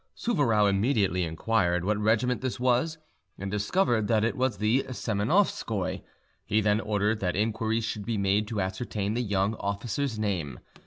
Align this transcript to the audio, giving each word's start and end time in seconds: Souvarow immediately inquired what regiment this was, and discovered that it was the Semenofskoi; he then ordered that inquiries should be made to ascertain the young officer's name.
Souvarow 0.15 0.65
immediately 0.67 1.23
inquired 1.23 1.85
what 1.85 1.95
regiment 1.99 2.41
this 2.41 2.59
was, 2.59 2.97
and 3.37 3.51
discovered 3.51 4.07
that 4.07 4.23
it 4.23 4.35
was 4.35 4.57
the 4.57 4.83
Semenofskoi; 4.89 6.01
he 6.43 6.59
then 6.59 6.79
ordered 6.81 7.19
that 7.19 7.35
inquiries 7.35 7.83
should 7.83 8.07
be 8.07 8.17
made 8.17 8.47
to 8.47 8.59
ascertain 8.61 9.13
the 9.13 9.21
young 9.21 9.53
officer's 9.59 10.17
name. 10.17 10.57